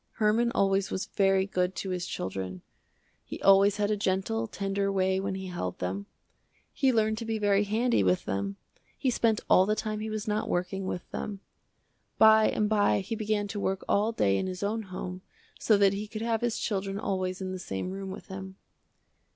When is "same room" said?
17.59-18.09